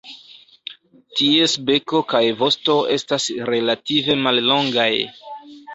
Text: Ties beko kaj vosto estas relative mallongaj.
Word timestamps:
Ties 1.19 1.53
beko 1.69 2.01
kaj 2.15 2.23
vosto 2.41 2.81
estas 2.97 3.31
relative 3.55 4.19
mallongaj. 4.27 4.93